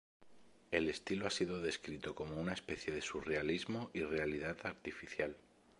[0.71, 5.37] El estilo ha sido descrito como "una especie de surrealismo" y "realidad artificial".